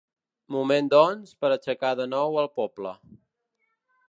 [0.55, 2.97] Moment doncs, per aixecar de nou el poble.